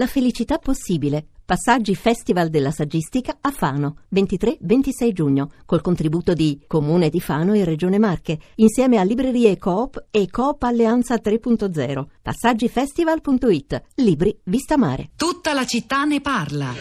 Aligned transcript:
La 0.00 0.06
felicità 0.06 0.56
possibile. 0.56 1.26
Passaggi 1.44 1.94
Festival 1.94 2.48
della 2.48 2.70
Saggistica 2.70 3.36
a 3.38 3.50
Fano, 3.50 3.96
23-26 4.14 5.12
giugno, 5.12 5.50
col 5.66 5.82
contributo 5.82 6.32
di 6.32 6.64
Comune 6.66 7.10
di 7.10 7.20
Fano 7.20 7.52
e 7.52 7.64
Regione 7.64 7.98
Marche, 7.98 8.38
insieme 8.54 8.96
a 8.96 9.02
Librerie 9.02 9.58
Coop 9.58 10.06
e 10.10 10.30
Coop 10.30 10.62
Alleanza 10.62 11.16
3.0. 11.16 12.06
Passaggifestival.it. 12.22 13.82
Libri 13.96 14.40
Vista 14.44 14.78
Mare. 14.78 15.10
Tutta 15.16 15.52
la 15.52 15.66
città 15.66 16.04
ne 16.04 16.22
parla. 16.22 16.72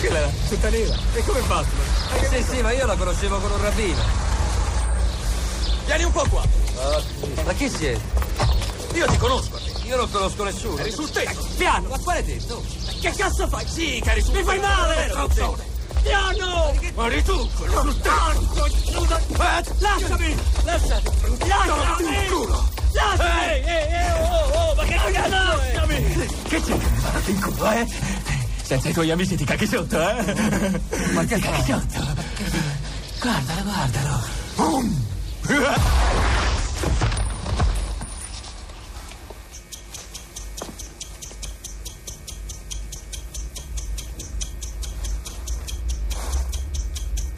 Che 0.00 0.10
la 0.10 0.28
tutta 0.48 0.70
nera? 0.70 0.96
E 1.14 1.22
come 1.24 1.38
fatto? 1.38 1.68
Eh, 2.18 2.42
sì, 2.42 2.42
sì, 2.42 2.62
ma 2.62 2.72
io 2.72 2.84
la 2.84 2.96
conoscevo 2.96 3.38
con 3.38 3.52
un 3.52 3.62
rabbino. 3.62 4.02
Vieni 5.86 6.02
un 6.02 6.10
po' 6.10 6.26
qua. 6.28 6.42
ma 7.44 7.52
chi 7.52 7.68
siete? 7.68 8.00
Io 8.94 9.06
ti 9.06 9.16
conosco. 9.18 9.73
Io 9.84 9.96
non 9.96 10.10
conosco 10.10 10.44
nessuno. 10.44 10.78
Eri 10.78 10.90
sul 10.90 11.10
tetto. 11.10 11.46
Piano, 11.56 11.88
ma 11.88 11.98
quale 11.98 12.24
tetto? 12.24 12.64
Che 13.00 13.10
cazzo 13.16 13.46
fai? 13.48 13.66
Sì, 13.68 14.00
che 14.02 14.10
eri 14.10 14.22
sul 14.22 14.34
Mi 14.34 14.42
fai 14.42 14.58
male! 14.58 15.08
Stronzone. 15.08 15.62
Piano! 16.02 16.74
Ma 16.94 17.06
eri 17.06 17.22
tu, 17.22 17.48
quello 17.56 17.80
sul 17.82 18.00
tetto. 18.00 18.64
Eh, 18.66 19.64
Lasciami! 19.78 20.36
Lasciami! 20.64 21.02
Lasciami! 21.46 22.26
culo. 22.28 22.68
Lasciami! 22.92 23.44
Ehi, 23.44 23.62
ehi, 23.62 23.92
ehi, 23.92 24.10
oh, 24.20 24.70
oh, 24.70 24.74
ma 24.74 24.84
che 24.84 24.94
cazzo? 25.12 25.28
Lasciami. 25.28 26.28
Che 26.48 26.62
c'è? 26.62 26.76
Guardate 26.76 27.30
in 27.30 27.40
culo, 27.40 27.70
eh? 27.72 27.86
Senza 28.62 28.88
i 28.88 28.92
tuoi 28.94 29.10
amici 29.10 29.36
ti 29.36 29.44
caghi 29.44 29.66
sotto, 29.66 30.00
eh? 30.00 30.80
Ma 31.12 31.24
che 31.24 31.34
Ti 31.36 31.42
fai? 31.42 31.62
sotto. 31.64 32.22
Guardalo, 33.20 33.62
guardalo. 33.62 34.26
Boom. 34.54 35.02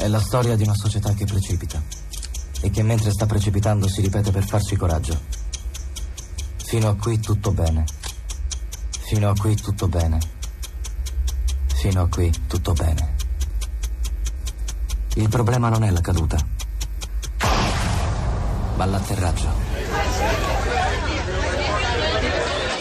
È 0.07 0.09
la 0.09 0.21
storia 0.21 0.55
di 0.55 0.63
una 0.63 0.77
società 0.77 1.13
che 1.15 1.25
precipita 1.25 1.83
e 2.61 2.71
che 2.71 2.85
mentre 2.85 3.11
sta 3.11 3.27
precipitando 3.27 3.89
si 3.89 4.03
ripete 4.03 4.31
per 4.31 4.47
farci 4.47 4.77
coraggio. 4.77 5.21
Fino 6.65 6.89
a 6.89 6.95
qui 6.95 7.19
tutto 7.19 7.51
bene. 7.51 7.85
Fino 9.01 9.29
a 9.29 9.35
qui 9.35 9.57
tutto 9.57 9.89
bene. 9.89 10.19
Fino 11.75 12.03
a 12.03 12.07
qui 12.07 12.33
tutto 12.47 12.73
bene. 12.73 13.17
Il 15.17 15.29
problema 15.29 15.69
non 15.71 15.83
è 15.83 15.91
la 15.91 16.01
caduta, 16.01 16.39
ma 18.77 18.85
l'atterraggio. 18.85 19.66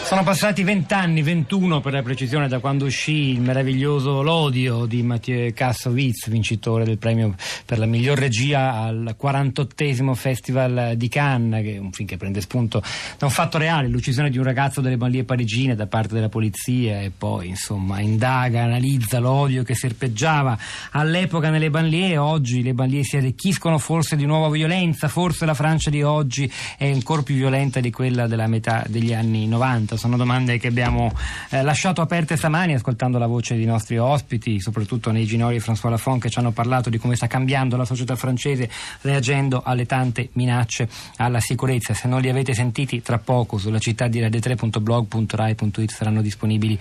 Sono 0.06 0.22
passati 0.22 0.62
vent'anni, 0.62 1.20
21 1.20 1.80
per 1.80 1.92
la 1.92 2.00
precisione, 2.00 2.46
da 2.46 2.60
quando 2.60 2.84
uscì 2.84 3.30
il 3.30 3.40
meraviglioso 3.40 4.22
L'Odio 4.22 4.86
di 4.86 5.02
Mathieu 5.02 5.52
Kassovitz, 5.52 6.28
vincitore 6.28 6.84
del 6.84 6.96
premio 6.96 7.34
per 7.64 7.80
la 7.80 7.86
miglior 7.86 8.16
regia 8.16 8.74
al 8.74 9.16
48esimo 9.20 10.14
Festival 10.14 10.92
di 10.96 11.08
Cannes, 11.08 11.60
che 11.64 11.74
è 11.74 11.78
un 11.78 11.90
film 11.90 12.06
che 12.06 12.16
prende 12.16 12.40
spunto 12.40 12.80
da 13.18 13.26
un 13.26 13.32
fatto 13.32 13.58
reale, 13.58 13.88
l'uccisione 13.88 14.30
di 14.30 14.38
un 14.38 14.44
ragazzo 14.44 14.80
delle 14.80 14.96
banlieue 14.96 15.24
parigine 15.24 15.74
da 15.74 15.88
parte 15.88 16.14
della 16.14 16.28
polizia 16.28 17.00
e 17.00 17.10
poi 17.10 17.48
insomma 17.48 17.98
indaga, 17.98 18.62
analizza 18.62 19.18
l'odio 19.18 19.64
che 19.64 19.74
serpeggiava 19.74 20.56
all'epoca 20.92 21.50
nelle 21.50 21.68
banlieue, 21.68 22.16
oggi 22.16 22.62
le 22.62 22.74
banlieue 22.74 23.02
si 23.02 23.16
arricchiscono 23.16 23.76
forse 23.78 24.14
di 24.14 24.24
nuova 24.24 24.50
violenza, 24.50 25.08
forse 25.08 25.44
la 25.46 25.54
Francia 25.54 25.90
di 25.90 26.04
oggi 26.04 26.48
è 26.78 26.88
ancora 26.88 27.22
più 27.22 27.34
violenta 27.34 27.80
di 27.80 27.90
quella 27.90 28.28
della 28.28 28.46
metà 28.46 28.84
degli 28.86 29.12
anni 29.12 29.48
90. 29.48 29.94
Sono 29.96 30.16
domande 30.16 30.58
che 30.58 30.68
abbiamo 30.68 31.12
eh, 31.50 31.62
lasciato 31.62 32.00
aperte 32.00 32.36
stamani 32.36 32.74
ascoltando 32.74 33.18
la 33.18 33.26
voce 33.26 33.56
dei 33.56 33.64
nostri 33.64 33.98
ospiti, 33.98 34.60
soprattutto 34.60 35.10
nei 35.10 35.24
Ginori 35.24 35.56
e 35.56 35.60
François 35.60 35.90
Lafont 35.90 36.20
che 36.20 36.30
ci 36.30 36.38
hanno 36.38 36.50
parlato 36.50 36.90
di 36.90 36.98
come 36.98 37.16
sta 37.16 37.26
cambiando 37.26 37.76
la 37.76 37.84
società 37.84 38.14
francese 38.14 38.68
reagendo 39.00 39.62
alle 39.64 39.86
tante 39.86 40.28
minacce 40.32 40.88
alla 41.16 41.40
sicurezza. 41.40 41.94
Se 41.94 42.08
non 42.08 42.20
li 42.20 42.28
avete 42.28 42.54
sentiti 42.54 43.02
tra 43.02 43.18
poco 43.18 43.58
sulla 43.58 43.78
città 43.78 44.08
di 44.08 44.20
radio3.blog.rai.it 44.20 45.90
saranno 45.90 46.22
disponibili 46.22 46.78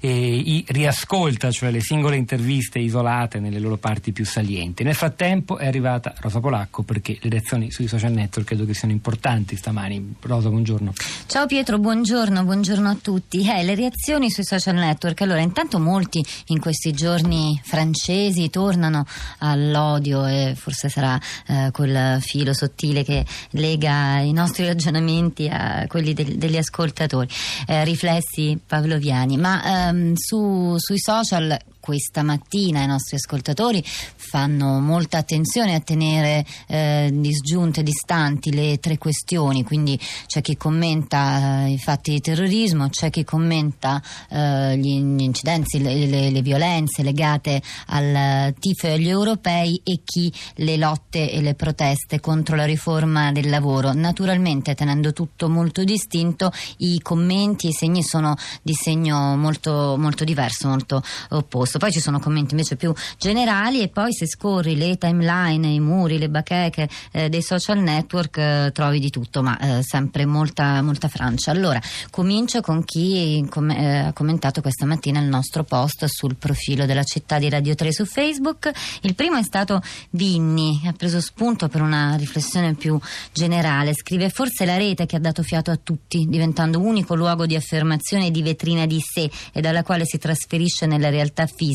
eh, 0.00 0.36
i 0.36 0.64
riascolta, 0.68 1.50
cioè 1.50 1.70
le 1.70 1.80
singole 1.80 2.16
interviste 2.16 2.78
isolate 2.78 3.40
nelle 3.40 3.58
loro 3.58 3.76
parti 3.76 4.12
più 4.12 4.24
salienti. 4.24 4.82
Nel 4.84 4.94
frattempo 4.94 5.56
è 5.58 5.66
arrivata 5.66 6.14
Rosa 6.20 6.40
Polacco 6.40 6.82
perché 6.82 7.18
le 7.20 7.30
reazioni 7.30 7.70
sui 7.70 7.88
social 7.88 8.12
network 8.12 8.46
credo 8.48 8.66
che 8.66 8.74
siano 8.74 8.92
importanti 8.92 9.56
stamani. 9.56 10.16
Rosa, 10.20 10.48
buongiorno. 10.48 10.92
Ciao 11.26 11.46
Pietro, 11.46 11.78
buongiorno, 11.78 12.44
buongiorno 12.44 12.57
a 12.90 12.96
tutti. 13.00 13.48
Eh, 13.48 13.62
le 13.62 13.74
reazioni 13.74 14.30
sui 14.30 14.44
social 14.44 14.74
network. 14.74 15.20
Allora, 15.22 15.40
intanto 15.40 15.78
molti 15.78 16.24
in 16.46 16.60
questi 16.60 16.92
giorni 16.92 17.60
francesi 17.64 18.50
tornano 18.50 19.06
all'odio 19.38 20.26
e 20.26 20.54
forse 20.56 20.88
sarà 20.88 21.18
eh, 21.46 21.70
quel 21.72 22.20
filo 22.20 22.52
sottile 22.52 23.04
che 23.04 23.24
lega 23.50 24.18
i 24.18 24.32
nostri 24.32 24.66
ragionamenti 24.66 25.48
a 25.48 25.84
quelli 25.86 26.14
del- 26.14 26.36
degli 26.36 26.56
ascoltatori. 26.56 27.28
Eh, 27.66 27.84
riflessi 27.84 28.58
pavloviani. 28.66 29.36
Ma 29.36 29.88
ehm, 29.88 30.14
su- 30.14 30.76
sui 30.78 30.98
social 30.98 31.56
questa 31.88 32.22
mattina 32.22 32.82
i 32.82 32.86
nostri 32.86 33.16
ascoltatori 33.16 33.82
fanno 33.82 34.78
molta 34.78 35.16
attenzione 35.16 35.74
a 35.74 35.80
tenere 35.80 36.44
eh, 36.66 37.08
disgiunte, 37.10 37.82
distanti 37.82 38.52
le 38.52 38.78
tre 38.78 38.98
questioni, 38.98 39.64
quindi 39.64 39.98
c'è 40.26 40.42
chi 40.42 40.58
commenta 40.58 41.64
eh, 41.64 41.70
i 41.72 41.78
fatti 41.78 42.10
di 42.10 42.20
terrorismo, 42.20 42.90
c'è 42.90 43.08
chi 43.08 43.24
commenta 43.24 44.02
eh, 44.28 44.76
gli, 44.76 44.88
incidenti, 44.88 45.80
le, 45.80 46.04
le- 46.04 46.30
le 46.30 46.42
violenze 46.42 47.02
legate 47.02 47.62
al 47.86 48.52
tifo 48.58 48.86
e 48.88 48.92
agli 48.92 49.08
europei 49.08 49.80
e 49.82 50.02
chi 50.04 50.30
le 50.56 50.76
lotte 50.76 51.30
e 51.30 51.40
le 51.40 51.54
proteste 51.54 52.20
contro 52.20 52.54
la 52.54 52.66
riforma 52.66 53.32
del 53.32 53.48
lavoro. 53.48 53.94
Naturalmente 53.94 54.74
tenendo 54.74 55.14
tutto 55.14 55.48
molto 55.48 55.84
distinto, 55.84 56.52
i 56.78 57.00
commenti 57.00 57.68
e 57.68 57.70
i 57.70 57.72
segni 57.72 58.02
sono 58.02 58.36
di 58.60 58.74
segno 58.74 59.36
molto, 59.36 59.96
molto 59.98 60.24
diverso, 60.24 60.68
molto 60.68 61.02
opposto. 61.30 61.77
Poi 61.78 61.92
ci 61.92 62.00
sono 62.00 62.20
commenti 62.20 62.52
invece 62.52 62.76
più 62.76 62.92
generali 63.18 63.80
e 63.80 63.88
poi 63.88 64.12
se 64.12 64.26
scorri 64.26 64.76
le 64.76 64.96
timeline, 64.98 65.68
i 65.68 65.80
muri, 65.80 66.18
le 66.18 66.28
bacheche 66.28 66.88
eh, 67.12 67.28
dei 67.28 67.42
social 67.42 67.78
network 67.78 68.36
eh, 68.36 68.70
trovi 68.72 69.00
di 69.00 69.10
tutto, 69.10 69.42
ma 69.42 69.58
eh, 69.58 69.82
sempre 69.82 70.26
molta, 70.26 70.82
molta 70.82 71.08
Francia. 71.08 71.50
Allora, 71.50 71.80
comincio 72.10 72.60
con 72.60 72.84
chi 72.84 73.44
com- 73.48 73.70
eh, 73.70 73.98
ha 73.98 74.12
commentato 74.12 74.60
questa 74.60 74.86
mattina 74.86 75.20
il 75.20 75.28
nostro 75.28 75.64
post 75.64 76.04
sul 76.06 76.36
profilo 76.36 76.86
della 76.86 77.04
città 77.04 77.38
di 77.38 77.48
Radio 77.48 77.74
3 77.74 77.92
su 77.92 78.04
Facebook. 78.04 78.70
Il 79.02 79.14
primo 79.14 79.36
è 79.36 79.42
stato 79.42 79.80
Vinni, 80.10 80.82
ha 80.86 80.92
preso 80.92 81.20
spunto 81.20 81.68
per 81.68 81.82
una 81.82 82.14
riflessione 82.16 82.74
più 82.74 82.98
generale. 83.32 83.94
Scrive 83.94 84.30
forse 84.30 84.64
la 84.64 84.76
rete 84.76 85.06
che 85.06 85.16
ha 85.16 85.20
dato 85.20 85.42
fiato 85.42 85.70
a 85.70 85.78
tutti, 85.82 86.26
diventando 86.28 86.80
unico 86.80 87.14
luogo 87.14 87.46
di 87.46 87.54
affermazione 87.54 88.26
e 88.26 88.30
di 88.30 88.42
vetrina 88.42 88.86
di 88.86 89.00
sé 89.00 89.30
e 89.52 89.60
dalla 89.60 89.82
quale 89.82 90.04
si 90.04 90.18
trasferisce 90.18 90.86
nella 90.86 91.10
realtà 91.10 91.46
fisica. 91.46 91.67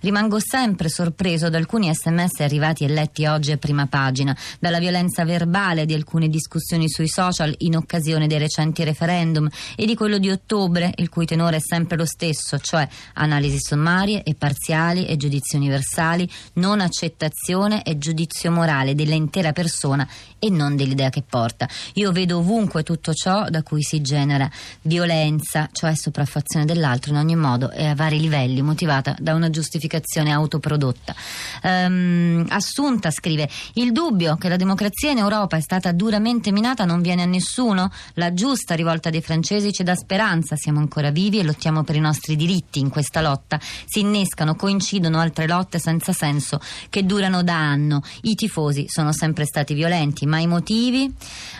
Rimango 0.00 0.38
sempre 0.38 0.88
sorpreso 0.88 1.48
da 1.48 1.58
alcuni 1.58 1.92
sms 1.94 2.40
arrivati 2.40 2.84
e 2.84 2.88
letti 2.88 3.26
oggi 3.26 3.52
a 3.52 3.56
prima 3.56 3.86
pagina, 3.86 4.36
dalla 4.58 4.78
violenza 4.78 5.24
verbale 5.24 5.86
di 5.86 5.94
alcune 5.94 6.28
discussioni 6.28 6.88
sui 6.88 7.08
social 7.08 7.54
in 7.58 7.76
occasione 7.76 8.26
dei 8.26 8.38
recenti 8.38 8.84
referendum 8.84 9.48
e 9.76 9.86
di 9.86 9.94
quello 9.94 10.18
di 10.18 10.30
ottobre, 10.30 10.92
il 10.96 11.08
cui 11.08 11.26
tenore 11.26 11.56
è 11.56 11.60
sempre 11.60 11.96
lo 11.96 12.04
stesso, 12.04 12.58
cioè 12.58 12.86
analisi 13.14 13.58
sommarie 13.60 14.22
e 14.22 14.34
parziali 14.34 15.06
e 15.06 15.16
giudizi 15.16 15.56
universali, 15.56 16.28
non 16.54 16.80
accettazione 16.80 17.82
e 17.82 17.98
giudizio 17.98 18.50
morale 18.50 18.94
dell'intera 18.94 19.52
persona 19.52 20.08
e 20.38 20.50
non 20.50 20.76
dell'idea 20.76 21.10
che 21.10 21.22
porta. 21.22 21.68
Io 21.94 22.12
vedo 22.12 22.38
ovunque 22.38 22.82
tutto 22.82 23.12
ciò 23.12 23.48
da 23.48 23.62
cui 23.62 23.82
si 23.82 24.00
genera 24.00 24.50
violenza, 24.82 25.68
cioè 25.72 25.94
sopraffazione 25.94 26.64
dell'altro 26.64 27.12
in 27.12 27.18
ogni 27.18 27.36
modo 27.36 27.70
e 27.70 27.86
a 27.86 27.94
vari 27.94 28.18
livelli, 28.20 28.62
motivata 28.62 29.14
da 29.18 29.29
una 29.34 29.50
giustificazione 29.50 30.32
autoprodotta. 30.32 31.14
Ehm, 31.62 32.46
Assunta 32.48 33.10
scrive: 33.10 33.48
Il 33.74 33.92
dubbio 33.92 34.36
che 34.36 34.48
la 34.48 34.56
democrazia 34.56 35.10
in 35.10 35.18
Europa 35.18 35.56
è 35.56 35.60
stata 35.60 35.92
duramente 35.92 36.52
minata 36.52 36.84
non 36.84 37.02
viene 37.02 37.22
a 37.22 37.26
nessuno. 37.26 37.90
La 38.14 38.32
giusta 38.32 38.74
rivolta 38.74 39.10
dei 39.10 39.20
francesi 39.20 39.72
ci 39.72 39.82
dà 39.82 39.94
speranza. 39.94 40.56
Siamo 40.56 40.78
ancora 40.78 41.10
vivi 41.10 41.38
e 41.38 41.42
lottiamo 41.42 41.84
per 41.84 41.96
i 41.96 42.00
nostri 42.00 42.36
diritti. 42.36 42.80
In 42.80 42.88
questa 42.88 43.20
lotta 43.20 43.58
si 43.60 44.00
innescano, 44.00 44.54
coincidono 44.54 45.18
altre 45.18 45.46
lotte 45.46 45.78
senza 45.78 46.12
senso 46.12 46.60
che 46.88 47.04
durano 47.04 47.42
da 47.42 47.56
anno. 47.56 48.02
I 48.22 48.34
tifosi 48.34 48.86
sono 48.88 49.12
sempre 49.12 49.44
stati 49.44 49.74
violenti, 49.74 50.26
ma 50.26 50.38
i 50.38 50.46
motivi? 50.46 51.12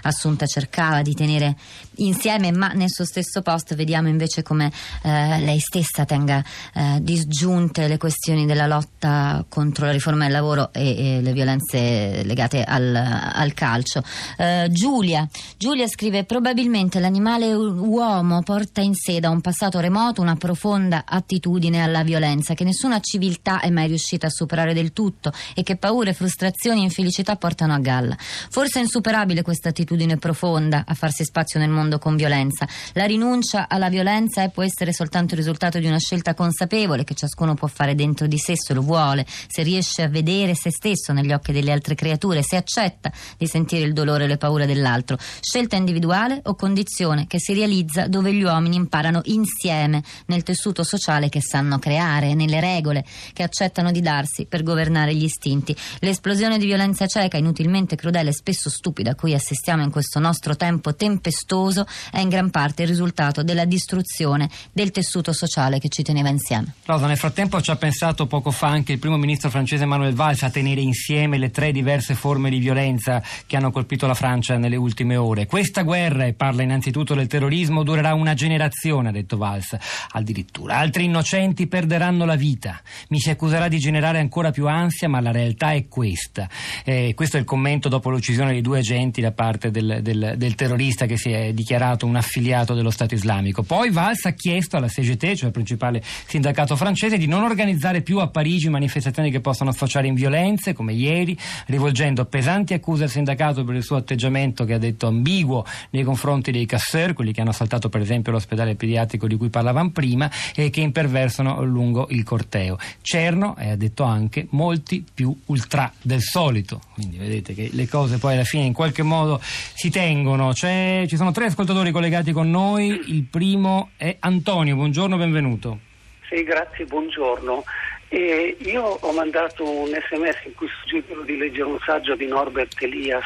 Assunta 0.03 0.47
cercava 0.47 1.03
di 1.03 1.15
tenere 1.15 1.57
insieme, 1.97 2.53
ma 2.53 2.69
nel 2.69 2.91
suo 2.91 3.05
stesso 3.05 3.43
post 3.43 3.75
vediamo 3.75 4.09
invece 4.09 4.43
come 4.43 4.73
eh, 5.03 5.41
lei 5.41 5.59
stessa 5.59 6.05
tenga 6.05 6.43
eh, 6.75 6.99
disgiunto 7.03 7.49
aggiunte 7.51 7.89
le 7.89 7.99
questioni 7.99 8.47
della 8.47 8.67
lotta 8.67 9.45
contro 9.49 9.87
la 9.87 9.93
riforma 9.93 10.25
del 10.25 10.33
lavoro 10.33 10.73
e, 10.73 11.17
e 11.17 11.21
le 11.21 11.33
violenze 11.33 12.23
legate 12.23 12.63
al, 12.63 12.95
al 12.95 13.53
calcio. 13.55 14.03
Uh, 14.39 14.69
Giulia. 14.71 15.29
Giulia 15.57 15.89
scrive 15.89 16.25
probabilmente 16.25 17.01
l'animale 17.01 17.53
uomo 17.53 18.43
porta 18.43 18.81
in 18.81 18.95
sé 18.95 19.19
da 19.19 19.31
un 19.31 19.41
passato 19.41 19.81
remoto 19.81 20.23
una 20.23 20.37
profonda 20.37 21.05
attitudine 21.07 21.83
alla 21.83 22.05
violenza 22.05 22.55
che 22.55 22.63
nessuna 22.63 23.01
civiltà 23.01 23.61
è 23.61 23.71
mai 23.71 23.89
riuscita 23.89 24.29
a 24.29 24.31
superare 24.31 24.73
del 24.73 24.93
tutto 24.93 25.33
e 25.55 25.65
che 25.65 25.77
paure, 25.77 26.13
frustrazioni 26.13 26.81
e 26.81 26.85
infelicità 26.85 27.35
portano 27.35 27.75
a 27.75 27.79
galla. 27.79 28.17
Forse 28.19 28.79
è 28.79 28.83
insuperabile 28.83 29.43
questa 29.43 29.71
attitudine 29.71 30.19
profonda 30.19 30.85
a 30.87 30.95
farsi 30.95 31.25
spazio 31.25 31.59
nel 31.59 31.71
mondo 31.71 31.99
con 31.99 32.15
violenza. 32.15 32.67
La 32.93 33.07
rinuncia 33.07 33.67
alla 33.69 33.89
violenza 33.89 34.49
può 34.51 34.63
essere 34.63 34.93
soltanto 34.93 35.35
il 35.35 35.41
risultato 35.41 35.79
di 35.79 35.87
una 35.87 35.99
scelta 35.99 36.35
consapevole 36.35 37.03
che 37.05 37.15
ciascuno 37.15 37.40
può 37.55 37.69
fare 37.69 37.95
dentro 37.95 38.27
di 38.27 38.39
sé 38.39 38.55
se 38.57 38.75
lo 38.75 38.83
vuole, 38.83 39.27
se 39.27 39.63
riesce 39.63 40.03
a 40.03 40.09
vedere 40.09 40.55
se 40.55 40.71
stesso 40.71 41.13
negli 41.13 41.33
occhi 41.33 41.53
delle 41.53 41.73
altre 41.73 41.95
creature, 41.95 42.43
se 42.43 42.57
accetta 42.57 43.13
di 43.37 43.47
sentire 43.47 43.85
il 43.85 43.93
dolore 43.93 44.25
e 44.25 44.27
le 44.27 44.37
paure 44.37 44.67
dell'altro. 44.67 45.19
Scelta 45.41 45.77
individuale 45.77 46.41
o 46.45 46.55
condizione 46.55 47.27
che 47.27 47.39
si 47.39 47.55
realizza 47.55 48.07
dove 48.07 48.33
gli 48.33 48.43
uomini 48.43 48.77
imparano 48.77 49.21
insieme 49.25 50.03
nel 50.27 50.43
tessuto 50.43 50.83
sociale 50.83 51.29
che 51.29 51.41
sanno 51.43 51.79
creare, 51.79 52.35
nelle 52.35 52.61
regole 52.61 53.05
che 53.33 53.43
accettano 53.43 53.91
di 53.91 54.01
darsi 54.01 54.47
per 54.47 54.63
governare 54.63 55.15
gli 55.15 55.25
istinti. 55.25 55.77
L'esplosione 56.01 56.59
di 56.59 56.67
violenza 56.67 57.07
cieca, 57.07 57.37
inutilmente 57.37 57.97
crudele 57.97 58.31
e 58.31 58.35
spesso 58.35 58.71
stupida 58.71 59.13
a 59.13 59.15
cui 59.15 59.35
assistiamo 59.35 59.83
in 59.83 59.91
questo 59.91 60.19
nostro 60.19 60.57
tempo 60.57 60.95
tempestoso 60.95 61.87
è 62.11 62.19
in 62.21 62.29
gran 62.29 62.51
parte 62.51 62.83
il 62.83 62.89
risultato 62.89 63.43
della 63.43 63.65
distruzione 63.65 64.49
del 64.73 64.91
tessuto 64.91 65.33
sociale 65.33 65.79
che 65.79 65.89
ci 65.89 66.03
teneva 66.03 66.29
insieme. 66.29 66.75
Rosa, 66.85 67.07
nel 67.07 67.17
frattempo 67.31 67.63
ci 67.63 67.71
ha 67.71 67.77
pensato 67.77 68.27
poco 68.27 68.51
fa 68.51 68.67
anche 68.67 68.91
il 68.91 68.99
primo 68.99 69.17
ministro 69.17 69.51
francese 69.51 69.85
Manuel 69.85 70.15
Valls 70.15 70.43
a 70.43 70.51
tenere 70.51 70.81
insieme 70.81 71.39
le 71.39 71.51
tre 71.51 71.71
diverse 71.71 72.17
forme 72.17 72.51
di 72.51 72.59
violenza 72.59 73.23
che 73.47 73.57
hanno 73.57 73.71
colpito 73.71 74.09
la 74.09 74.15
Francia 74.15 74.57
nelle 74.57 74.75
ultime 74.75 75.15
ore. 75.15 75.47
Questa 75.47 75.83
guerra, 75.83 76.25
e 76.25 76.33
parla 76.33 76.65
innanzitutto 76.65 77.15
del 77.15 77.29
terrorismo, 77.29 77.85
durerà 77.85 78.15
una 78.15 78.35
generazione, 78.35 79.11
ha 79.11 79.13
detto 79.13 79.37
Valls, 79.37 79.77
addirittura. 80.11 80.79
Altri 80.79 81.05
innocenti 81.05 81.69
perderanno 81.69 82.25
la 82.25 82.35
vita. 82.35 82.81
Mi 83.11 83.21
si 83.21 83.31
accuserà 83.31 83.69
di 83.69 83.79
generare 83.79 84.19
ancora 84.19 84.51
più 84.51 84.67
ansia, 84.67 85.09
ma 85.09 85.21
la 85.21 85.31
realtà 85.31 85.71
è 85.71 85.87
questa. 85.87 86.49
Eh, 86.85 87.13
questo 87.15 87.37
è 87.37 87.41
il 87.41 87.47
commento 87.47 87.89
dopo 87.89 88.11
l'uccisione 88.11 88.53
di 88.55 88.61
due 88.61 88.81
agenti 88.81 89.21
da 89.21 89.31
parte 89.31 89.71
del, 89.71 90.01
del, 90.03 90.35
del 90.37 90.55
terrorista 90.57 91.07
che 91.07 91.17
si 91.17 91.31
è 91.31 91.53
dichiarato 91.53 92.07
un 92.07 92.17
affiliato 92.17 92.75
dello 92.75 92.91
Stato 92.91 93.15
islamico. 93.15 93.63
Poi 93.63 93.91
Valls 93.91 94.25
ha 94.25 94.33
chiesto 94.33 94.77
alla 94.77 94.89
CGT, 94.89 95.35
cioè 95.35 95.47
il 95.47 95.53
principale 95.53 96.03
sindacato 96.27 96.75
francese, 96.75 97.19
di 97.21 97.27
non 97.27 97.43
organizzare 97.43 98.01
più 98.01 98.19
a 98.19 98.29
Parigi 98.29 98.71
manifestazioni 98.71 99.31
che 99.31 99.41
possano 99.41 99.73
sfociare 99.73 100.07
in 100.07 100.15
violenze, 100.15 100.73
come 100.73 100.95
ieri, 100.95 101.37
rivolgendo 101.67 102.25
pesanti 102.25 102.73
accuse 102.73 103.03
al 103.03 103.11
sindacato 103.11 103.63
per 103.63 103.75
il 103.75 103.83
suo 103.83 103.97
atteggiamento 103.97 104.65
che 104.65 104.73
ha 104.73 104.79
detto 104.79 105.07
ambiguo 105.07 105.67
nei 105.91 106.03
confronti 106.03 106.51
dei 106.51 106.65
casseur, 106.65 107.13
quelli 107.13 107.35
che 107.35 107.43
hanno 107.43 107.51
assaltato 107.51 107.91
per 107.91 108.01
esempio 108.01 108.33
l'ospedale 108.33 108.75
pediatrico 108.75 109.27
di 109.27 109.37
cui 109.37 109.51
parlavamo 109.51 109.91
prima 109.91 110.31
e 110.55 110.71
che 110.71 110.81
imperversano 110.81 111.63
lungo 111.63 112.07
il 112.09 112.25
corteo. 112.25 112.79
Cerno, 113.03 113.55
ha 113.59 113.77
detto 113.77 114.03
anche, 114.05 114.47
molti 114.53 115.05
più 115.13 115.37
ultra 115.47 115.93
del 116.01 116.23
solito. 116.23 116.81
Quindi 116.95 117.19
vedete 117.19 117.53
che 117.53 117.69
le 117.71 117.87
cose 117.87 118.17
poi 118.17 118.33
alla 118.33 118.45
fine 118.45 118.65
in 118.65 118.73
qualche 118.73 119.03
modo 119.03 119.43
si 119.43 119.91
tengono. 119.91 120.53
C'è, 120.53 121.05
ci 121.07 121.17
sono 121.17 121.33
tre 121.33 121.47
ascoltatori 121.47 121.91
collegati 121.91 122.33
con 122.33 122.49
noi. 122.49 122.99
Il 123.09 123.25
primo 123.25 123.91
è 123.99 124.17
Antonio. 124.21 124.75
Buongiorno, 124.75 125.19
benvenuto. 125.19 125.89
Sì, 126.31 126.45
grazie, 126.45 126.85
buongiorno. 126.85 127.65
E 128.07 128.57
io 128.61 128.83
ho 128.85 129.13
mandato 129.13 129.69
un 129.69 129.89
sms 129.89 130.45
in 130.45 130.55
cui 130.55 130.69
suggerivo 130.81 131.23
di 131.23 131.37
leggere 131.37 131.69
un 131.69 131.79
saggio 131.81 132.15
di 132.15 132.29
Norbert 132.29 132.81
Elias, 132.81 133.25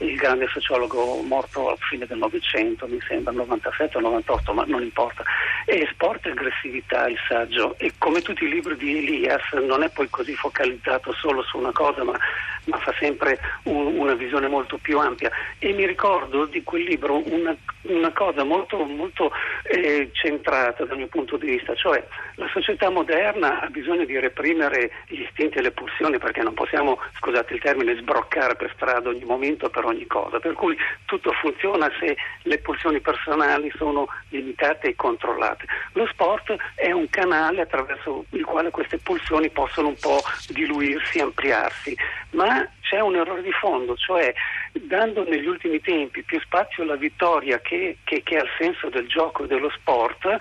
il 0.00 0.14
grande 0.14 0.46
sociologo 0.48 1.22
morto 1.22 1.70
a 1.70 1.76
fine 1.88 2.04
del 2.04 2.18
Novecento, 2.18 2.86
mi 2.86 3.00
sembra 3.08 3.32
97 3.32 3.96
o 3.96 4.00
98, 4.00 4.52
ma 4.52 4.64
non 4.66 4.82
importa. 4.82 5.24
E 5.70 5.86
sport 5.92 6.24
e 6.24 6.30
aggressività 6.30 7.08
il 7.08 7.18
saggio 7.28 7.74
e 7.76 7.92
come 7.98 8.22
tutti 8.22 8.44
i 8.44 8.48
libri 8.48 8.74
di 8.78 8.96
Elias 8.96 9.52
non 9.52 9.82
è 9.82 9.90
poi 9.90 10.08
così 10.08 10.34
focalizzato 10.34 11.12
solo 11.12 11.42
su 11.42 11.58
una 11.58 11.72
cosa, 11.72 12.02
ma, 12.04 12.18
ma 12.64 12.78
fa 12.78 12.94
sempre 12.98 13.38
un, 13.64 13.98
una 13.98 14.14
visione 14.14 14.48
molto 14.48 14.78
più 14.78 14.98
ampia. 14.98 15.30
E 15.58 15.74
mi 15.74 15.86
ricordo 15.86 16.46
di 16.46 16.62
quel 16.62 16.84
libro 16.84 17.22
una, 17.30 17.54
una 17.82 18.10
cosa 18.12 18.44
molto, 18.44 18.82
molto 18.82 19.30
eh, 19.64 20.08
centrata 20.12 20.86
dal 20.86 20.96
mio 20.96 21.08
punto 21.08 21.36
di 21.36 21.50
vista, 21.50 21.74
cioè 21.74 22.02
la 22.36 22.48
società 22.50 22.88
moderna 22.88 23.60
ha 23.60 23.66
bisogno 23.68 24.06
di 24.06 24.18
reprimere 24.18 24.90
gli 25.08 25.20
istinti 25.20 25.58
e 25.58 25.62
le 25.62 25.72
pulsioni 25.72 26.16
perché 26.18 26.40
non 26.42 26.54
possiamo, 26.54 26.98
scusate 27.18 27.52
il 27.52 27.60
termine, 27.60 27.94
sbroccare 27.96 28.56
per 28.56 28.72
strada 28.74 29.10
ogni 29.10 29.24
momento 29.24 29.68
per 29.68 29.84
ogni 29.84 30.06
cosa, 30.06 30.38
per 30.40 30.54
cui 30.54 30.74
tutto 31.04 31.30
funziona 31.32 31.90
se 32.00 32.16
le 32.44 32.58
pulsioni 32.58 33.00
personali 33.00 33.70
sono 33.76 34.08
limitate 34.30 34.88
e 34.88 34.96
controllate. 34.96 35.57
Lo 35.92 36.06
sport 36.06 36.54
è 36.74 36.90
un 36.90 37.08
canale 37.08 37.62
attraverso 37.62 38.24
il 38.30 38.44
quale 38.44 38.70
queste 38.70 38.98
pulsioni 38.98 39.50
possono 39.50 39.88
un 39.88 39.96
po' 39.98 40.22
diluirsi, 40.48 41.20
ampliarsi, 41.20 41.96
ma 42.30 42.68
c'è 42.80 43.00
un 43.00 43.16
errore 43.16 43.42
di 43.42 43.52
fondo, 43.52 43.96
cioè 43.96 44.32
dando 44.72 45.24
negli 45.28 45.46
ultimi 45.46 45.80
tempi 45.80 46.22
più 46.22 46.40
spazio 46.40 46.82
alla 46.82 46.96
vittoria 46.96 47.60
che, 47.60 47.98
che, 48.04 48.22
che 48.22 48.36
al 48.38 48.48
senso 48.58 48.88
del 48.88 49.06
gioco 49.08 49.44
e 49.44 49.46
dello 49.46 49.70
sport, 49.70 50.36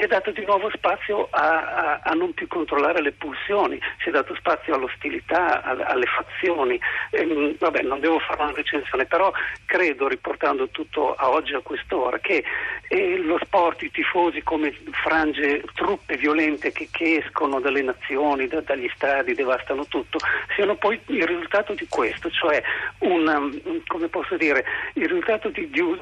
si 0.00 0.06
è 0.06 0.08
dato 0.08 0.30
di 0.30 0.42
nuovo 0.46 0.70
spazio 0.70 1.28
a, 1.30 1.98
a, 1.98 2.00
a, 2.02 2.14
non 2.14 2.32
più 2.32 2.46
controllare 2.46 3.02
le 3.02 3.12
pulsioni, 3.12 3.78
si 4.02 4.08
è 4.08 4.12
dato 4.12 4.34
spazio 4.34 4.74
all'ostilità, 4.74 5.62
alle, 5.62 5.84
alle 5.84 6.06
fazioni. 6.06 6.80
Ehm, 7.10 7.56
vabbè, 7.58 7.82
non 7.82 8.00
devo 8.00 8.18
fare 8.18 8.42
una 8.42 8.52
recensione, 8.52 9.04
però 9.04 9.30
credo, 9.66 10.08
riportando 10.08 10.68
tutto 10.68 11.14
a 11.14 11.28
oggi 11.28 11.52
a 11.52 11.60
quest'ora, 11.60 12.18
che 12.18 12.42
eh, 12.88 13.18
lo 13.18 13.38
sport, 13.42 13.82
i 13.82 13.90
tifosi 13.90 14.42
come 14.42 14.74
frange, 14.90 15.62
truppe 15.74 16.16
violente 16.16 16.72
che, 16.72 16.88
che 16.90 17.22
escono 17.22 17.60
dalle 17.60 17.82
nazioni, 17.82 18.46
da, 18.46 18.62
dagli 18.62 18.90
stadi, 18.94 19.34
devastano 19.34 19.84
tutto, 19.84 20.18
siano 20.54 20.76
poi 20.76 20.98
il 21.08 21.26
risultato 21.26 21.74
di 21.74 21.86
questo, 21.90 22.30
cioè 22.30 22.62
un, 23.00 23.82
come 23.86 24.08
posso 24.08 24.38
dire, 24.38 24.64
il 24.94 25.06
risultato 25.06 25.50
di, 25.50 25.68
di, 25.68 25.80
un, 25.80 25.98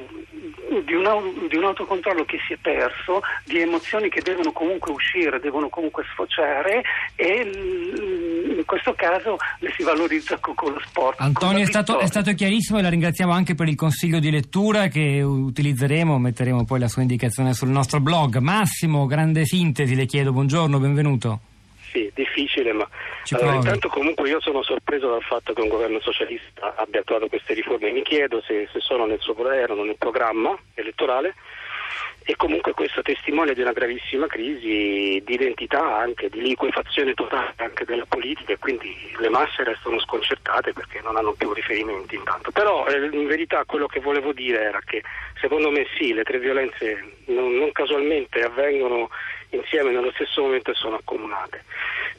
di, 0.85 0.95
un, 0.95 1.47
di 1.49 1.57
un 1.57 1.65
autocontrollo 1.65 2.25
che 2.25 2.39
si 2.47 2.53
è 2.53 2.57
perso, 2.61 3.21
di 3.45 3.61
emozioni 3.61 4.09
che 4.09 4.21
devono 4.23 4.53
comunque 4.53 4.93
uscire, 4.93 5.41
devono 5.41 5.69
comunque 5.69 6.05
sfociare 6.13 6.83
e 7.15 7.43
in 8.57 8.65
questo 8.65 8.95
caso 8.95 9.37
le 9.61 9.73
si 9.77 9.83
valorizza 9.83 10.39
con, 10.39 10.55
lo 10.73 10.81
sport. 10.85 11.21
Antonio 11.21 11.63
è 11.63 11.67
stato, 11.67 11.99
è 11.99 12.07
stato, 12.07 12.33
chiarissimo 12.33 12.79
e 12.79 12.83
la 12.83 12.89
ringraziamo 12.89 13.33
anche 13.33 13.55
per 13.55 13.69
il 13.69 13.77
consiglio 13.77 14.19
di 14.19 14.31
lettura 14.31 14.89
che 14.89 15.23
utilizzeremo, 15.23 16.19
metteremo 16.19 16.65
poi 16.65 16.81
la 16.81 16.89
sua 16.89 17.03
indicazione 17.03 17.55
sul 17.55 17.69
nostro 17.69 18.01
blog. 18.01 18.39
Massimo, 18.39 19.07
grande 19.07 19.45
sintesi 19.45 19.95
le 19.95 20.07
chiedo, 20.07 20.33
buongiorno, 20.33 20.79
benvenuto. 20.79 21.41
Sì, 21.91 22.11
difficile, 22.15 22.73
ma 22.73 22.87
allora, 23.31 23.55
intanto 23.55 23.89
comunque 23.89 24.29
io 24.29 24.41
sono 24.41 24.63
sorpreso 24.63 25.09
dal 25.09 25.23
fatto 25.23 25.55
che 25.55 25.61
un 25.63 25.69
governo 25.69 26.01
socialista 26.01 26.75
abbia 26.77 27.01
attuato 27.01 27.29
queste 27.29 27.55
riforme. 27.55 27.91
Mi 27.91 28.03
chiedo 28.03 28.43
se, 28.43 28.69
se 28.73 28.81
sono 28.81 29.07
nel 29.07 29.21
suo 29.21 29.35
erano 29.51 29.85
nel 29.85 29.97
programma 29.97 30.57
elettorale 30.75 31.35
e 32.25 32.37
comunque 32.37 32.75
questo 32.75 33.01
testimonia 33.01 33.55
di 33.55 33.63
una 33.63 33.73
gravissima 33.73 34.27
crisi 34.27 35.23
di 35.25 35.33
identità 35.33 35.97
anche, 35.97 36.29
di 36.29 36.43
liquefazione 36.43 37.15
totale 37.15 37.55
anche 37.57 37.87
della 37.87 38.05
politica 38.07 38.53
e 38.53 38.59
quindi 38.59 38.95
le 39.19 39.31
masse 39.31 39.65
restano 39.65 39.99
sconcertate 39.99 40.75
perché 40.75 41.01
non 41.01 41.17
hanno 41.17 41.33
più 41.33 41.55
riferimenti 41.55 42.17
intanto. 42.17 42.51
Però 42.51 42.87
eh, 42.87 43.09
in 43.11 43.27
verità 43.27 43.65
quello 43.65 43.87
che 43.87 44.01
volevo 44.01 44.35
dire 44.35 44.61
era 44.61 44.81
che 44.85 45.03
secondo 45.41 45.71
me 45.71 45.87
sì, 45.97 46.13
le 46.13 46.25
tre 46.25 46.39
violenze 46.39 47.03
non, 47.29 47.57
non 47.57 47.73
casualmente 47.73 48.43
avvengono 48.43 49.09
insieme 49.51 49.91
nello 49.91 50.11
stesso 50.13 50.43
momento 50.43 50.71
e 50.71 50.75
sono 50.75 50.97
accomunate. 50.97 51.65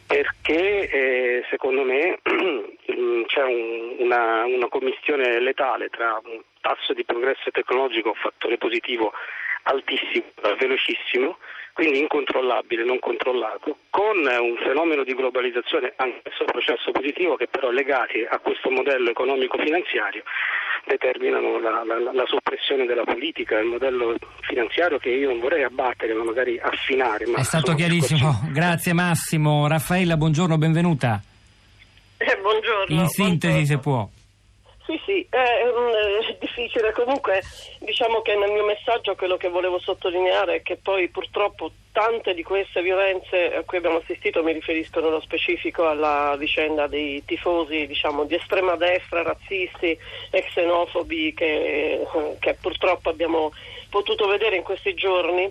Perché 0.07 0.89
eh, 0.89 1.45
secondo 1.49 1.83
me 1.83 2.19
c'è 2.23 3.43
un, 3.43 3.95
una, 3.99 4.45
una 4.45 4.67
commistione 4.67 5.39
letale 5.39 5.89
tra 5.89 6.19
un 6.23 6.41
tasso 6.61 6.93
di 6.93 7.03
progresso 7.05 7.51
tecnologico, 7.51 8.13
fattore 8.15 8.57
positivo 8.57 9.13
altissimo, 9.63 10.25
velocissimo, 10.57 11.37
quindi 11.73 11.99
incontrollabile, 11.99 12.83
non 12.83 12.99
controllato, 12.99 13.77
con 13.89 14.17
un 14.17 14.57
fenomeno 14.63 15.03
di 15.03 15.13
globalizzazione, 15.15 15.93
anche 15.95 16.21
questo 16.23 16.43
processo 16.45 16.91
positivo, 16.91 17.35
che 17.35 17.47
però 17.47 17.71
legati 17.71 18.25
a 18.29 18.37
questo 18.39 18.69
modello 18.69 19.09
economico-finanziario 19.09 20.23
determinano 20.85 21.59
la, 21.59 21.83
la, 21.85 22.11
la 22.11 22.25
soppressione 22.25 22.85
della 22.85 23.03
politica, 23.03 23.59
il 23.59 23.67
modello 23.67 24.17
finanziario 24.41 24.97
che 24.97 25.09
io 25.09 25.29
non 25.29 25.39
vorrei 25.39 25.63
abbattere, 25.63 26.13
ma 26.13 26.23
magari 26.23 26.59
affinare. 26.59 27.25
Ma 27.27 27.39
È 27.39 27.43
stato 27.43 27.73
chiarissimo, 27.73 28.29
discorsi... 28.29 28.51
grazie 28.51 28.93
Massimo. 28.93 29.67
Raffaella, 29.67 30.17
buongiorno, 30.17 30.57
benvenuta. 30.57 31.21
Eh, 32.17 32.37
buongiorno. 32.41 33.01
In 33.01 33.07
sintesi 33.07 33.53
buongiorno. 33.53 33.65
se 33.65 33.77
può. 33.77 34.09
Sì, 34.89 34.99
sì, 35.05 35.27
è, 35.29 35.37
è, 35.37 36.37
difficile. 36.39 36.91
Comunque 36.93 37.43
diciamo 37.77 38.23
che 38.23 38.35
nel 38.35 38.49
mio 38.49 38.65
messaggio 38.65 39.13
quello 39.13 39.37
che 39.37 39.47
volevo 39.47 39.77
sottolineare 39.77 40.55
è 40.55 40.61
che 40.63 40.77
poi 40.77 41.09
purtroppo 41.09 41.71
tante 41.91 42.33
di 42.33 42.41
queste 42.41 42.81
violenze 42.81 43.53
a 43.53 43.61
cui 43.61 43.77
abbiamo 43.77 43.97
assistito 43.97 44.41
mi 44.41 44.51
riferiscono 44.51 45.05
nello 45.05 45.21
specifico 45.21 45.87
alla 45.87 46.35
vicenda 46.39 46.87
dei 46.87 47.23
tifosi 47.23 47.85
diciamo, 47.85 48.23
di 48.23 48.33
estrema 48.33 48.75
destra, 48.77 49.21
razzisti 49.21 49.95
e 50.31 50.41
xenofobi 50.41 51.35
che, 51.35 52.03
che 52.39 52.57
purtroppo 52.59 53.09
abbiamo 53.09 53.51
potuto 53.91 54.25
vedere 54.25 54.55
in 54.55 54.63
questi 54.63 54.95
giorni 54.95 55.43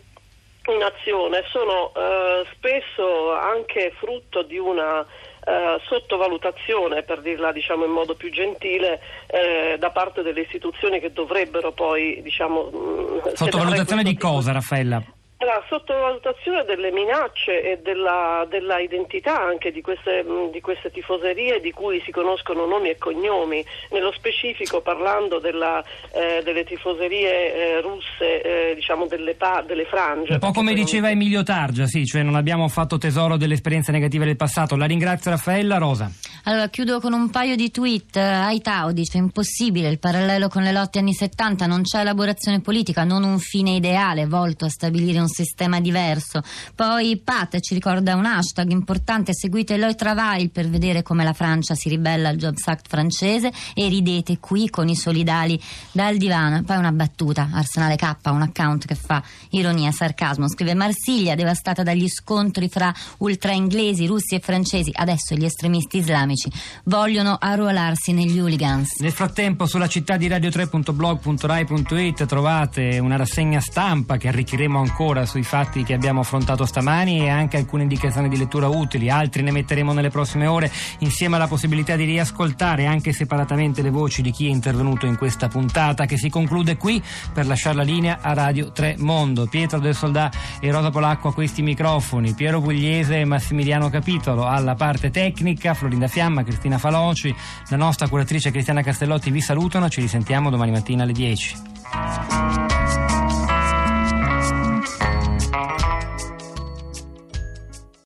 in 0.73 0.83
azione. 0.83 1.45
Sono 1.49 1.93
eh, 1.95 2.45
spesso 2.55 3.33
anche 3.35 3.93
frutto 3.99 4.43
di 4.43 4.59
una 4.59 5.07
eh, 5.49 5.81
sottovalutazione, 5.89 7.03
per 7.03 7.21
dirla 7.23 7.53
diciamo, 7.53 7.87
in 7.87 7.91
modo 7.91 8.15
più 8.15 8.31
gentile, 8.31 9.01
eh, 9.27 9.77
da 9.79 9.91
parte 9.91 10.23
delle 10.23 10.43
istituzioni 10.43 11.01
che 11.01 11.13
dovrebbero 11.13 11.73
poi... 11.73 12.21
Diciamo, 12.23 12.71
mm, 12.71 13.33
Sottovalutazione 13.33 14.03
di 14.03 14.17
cosa, 14.17 14.53
Raffaella? 14.53 15.03
La 15.41 15.63
sottovalutazione 15.69 16.65
delle 16.65 16.91
minacce 16.91 17.63
e 17.63 17.79
della, 17.81 18.45
della 18.51 18.81
identità 18.81 19.41
anche 19.41 19.71
di 19.71 19.81
queste, 19.81 20.25
di 20.51 20.61
queste, 20.61 20.91
tifoserie 20.91 21.61
di 21.61 21.71
cui 21.71 22.03
si 22.05 22.11
conoscono 22.11 22.67
nomi 22.67 22.89
e 22.89 22.99
cognomi, 22.99 23.65
nello 23.93 24.11
specifico 24.11 24.81
parlando 24.81 25.39
della, 25.39 25.81
eh, 26.11 26.43
delle 26.43 26.65
tifoserie 26.65 27.55
eh, 27.55 27.81
russe, 27.81 28.43
eh, 28.43 28.75
diciamo 28.75 29.07
delle, 29.07 29.35
pa- 29.35 29.63
delle, 29.65 29.85
frange. 29.85 30.33
Un 30.33 30.39
po' 30.41 30.51
come 30.51 30.75
diceva 30.75 31.09
Emilio 31.09 31.45
Targia, 31.45 31.87
sì, 31.87 32.05
cioè 32.05 32.25
non 32.25 32.35
abbiamo 32.35 32.67
fatto 32.67 32.99
tesoro 32.99 33.37
delle 33.37 33.55
esperienze 33.55 33.93
negative 33.93 34.25
del 34.25 34.37
passato. 34.37 34.75
La 34.75 34.87
ringrazio 34.87 35.31
Raffaella 35.31 35.79
Rosa. 35.79 36.11
Allora 36.45 36.69
chiudo 36.69 36.99
con 36.99 37.13
un 37.13 37.31
paio 37.31 37.55
di 37.55 37.71
tweet. 37.71 38.17
Aitao 38.17 38.91
dice 38.91 39.19
impossibile 39.19 39.89
il 39.89 40.01
parallelo 40.01 40.49
con 40.49 40.63
le 40.63 40.73
lotte 40.73 40.99
anni 40.99 41.13
70, 41.13 41.67
non 41.67 41.83
c'è 41.83 42.01
elaborazione 42.01 42.61
politica, 42.61 43.05
non 43.05 43.23
un 43.23 43.39
fine 43.39 43.77
ideale 43.77 44.27
volto 44.27 44.65
a 44.65 44.69
stabilire 44.69 45.21
un 45.21 45.28
un 45.29 45.35
sistema 45.35 45.79
diverso. 45.81 46.43
Poi 46.75 47.21
Pat 47.23 47.61
ci 47.61 47.75
ricorda 47.75 48.17
un 48.17 48.25
hashtag 48.25 48.71
importante, 48.71 49.35
seguite 49.35 49.75
Eloy 49.75 49.95
Travail 49.95 50.51
per 50.51 50.69
vedere 50.69 51.03
come 51.03 51.23
la 51.23 51.35
Francia 51.35 51.75
si 51.75 51.91
ribella 51.91 52.31
al 52.31 52.37
Jobs 52.37 52.67
Act 52.67 52.89
francese 52.89 53.53
e 53.75 53.89
ridete 53.89 54.39
qui 54.39 54.71
con 54.71 54.89
i 54.89 54.97
solidali 54.97 55.61
dal 55.93 56.17
divano. 56.17 56.63
Poi 56.63 56.79
una 56.79 56.93
battuta, 56.93 57.51
Arsenale 57.53 57.97
K, 57.97 58.17
un 58.25 58.43
account 58.43 58.87
che 58.87 58.95
fa 58.95 59.23
ironia, 59.51 59.93
sarcasmo. 59.93 60.49
Scrive 60.49 60.75
Marsiglia 60.75 61.35
devastata 61.35 61.83
dagli 61.83 62.09
scontri 62.09 62.69
fra 62.69 62.93
ultra 63.19 63.53
inglesi, 63.53 64.07
russi 64.07 64.35
e 64.35 64.41
francesi. 64.41 64.91
Adesso 64.95 65.35
gli 65.35 65.45
estremisti 65.45 65.99
islamici 65.99 66.51
vogliono 66.85 67.37
arruolarsi 67.39 68.13
negli 68.13 68.39
hooligans. 68.39 69.01
Nel 69.01 69.13
frattempo 69.13 69.67
sulla 69.67 69.89
città 69.89 70.17
di 70.17 70.29
radio3.blog.rai.it 70.29 72.25
trovate 72.27 72.99
una 72.99 73.17
rassegna 73.17 73.61
stampa 73.61 74.17
che 74.17 74.29
arricchiremo 74.29 74.79
ancora 74.79 75.18
ancora 75.19 75.27
sui 75.27 75.43
fatti 75.43 75.83
che 75.83 75.95
abbiamo 75.95 76.21
affrontato 76.21 76.65
stamani 76.65 77.25
e 77.25 77.29
anche 77.29 77.57
alcune 77.57 77.83
indicazioni 77.83 78.29
di 78.29 78.37
lettura 78.37 78.69
utili, 78.69 79.11
altri 79.11 79.43
ne 79.43 79.51
metteremo 79.51 79.93
nelle 79.93 80.11
prossime 80.11 80.47
ore 80.47 80.71
insieme 80.99 81.37
alla 81.37 81.47
possibilità 81.47 81.97
di 81.97 82.05
riascoltare 82.05 82.87
anche 82.87 83.13
separatamente 83.13 83.83
le 83.83 83.91
voci 83.91 84.23
di 84.23 84.31
chi 84.31 84.47
è 84.47 84.51
intervenuto 84.51 85.07
in 85.07 85.17
questa 85.17 85.49
puntata 85.49 86.07
che 86.07 86.17
si 86.17 86.29
conclude 86.29 86.77
qui 86.77 87.03
per 87.33 87.47
lasciare 87.47 87.77
la 87.77 87.83
linea 87.83 88.19
a 88.21 88.33
Radio 88.33 88.71
3 88.71 88.97
Mondo. 88.99 89.47
Pietro 89.47 89.79
del 89.79 89.95
Soldà 89.95 90.31
e 90.61 90.71
Rosa 90.71 90.91
Polacco 90.91 91.29
a 91.29 91.35
questi 91.35 91.63
microfoni, 91.63 92.35
Piero 92.35 92.61
Pugliese 92.61 93.21
e 93.21 93.25
Massimiliano 93.25 93.89
Capitolo 93.89 94.47
alla 94.47 94.75
parte 94.75 95.11
tecnica, 95.11 95.75
Florinda 95.75 96.07
Fiamma, 96.07 96.45
Cristina 96.45 96.79
Faloci, 96.79 97.35
la 97.69 97.77
nostra 97.77 98.09
curatrice 98.09 98.51
Cristiana 98.51 98.83
Castellotti 98.83 99.31
vi 99.31 99.41
salutano, 99.41 99.89
ci 99.89 100.01
risentiamo 100.01 100.51
domani 100.51 100.71
mattina 100.71 101.03
alle 101.03 101.13
10. 101.13 102.38